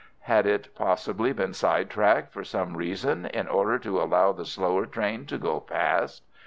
Had 0.21 0.47
it 0.47 0.73
possibly 0.73 1.31
been 1.31 1.53
side 1.53 1.91
tracked 1.91 2.33
for 2.33 2.43
some 2.43 2.75
reason 2.75 3.27
in 3.27 3.47
order 3.47 3.77
to 3.77 4.01
allow 4.01 4.31
the 4.31 4.45
slower 4.45 4.87
train 4.87 5.27
to 5.27 5.37
go 5.37 5.59
past? 5.59 6.23